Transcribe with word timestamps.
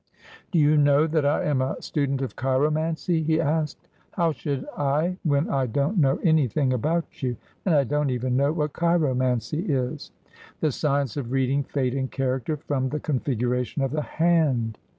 'Do 0.51 0.57
you 0.57 0.77
know 0.77 1.05
that 1.05 1.27
I 1.27 1.43
am 1.43 1.61
a 1.61 1.79
student 1.79 2.23
of 2.23 2.35
chiromancy?' 2.35 3.21
he 3.23 3.39
asked. 3.39 3.87
'How 4.13 4.31
should 4.31 4.65
I, 4.75 5.17
when 5.21 5.47
I 5.47 5.67
don't 5.67 5.99
know 5.99 6.17
anything 6.23 6.73
about 6.73 7.21
you? 7.21 7.37
And 7.67 7.75
I 7.75 7.83
don't 7.83 8.09
even 8.09 8.35
know 8.35 8.51
what 8.51 8.73
chiromancy 8.73 9.69
is.'' 9.69 10.09
The 10.61 10.71
science 10.71 11.17
of 11.17 11.31
reading 11.31 11.61
fate 11.63 11.93
and 11.93 12.09
character 12.09 12.57
from 12.57 12.89
the 12.89 12.99
con 12.99 13.19
figuration 13.19 13.83
of 13.83 13.91
the 13.91 14.01
hand.' 14.01 14.79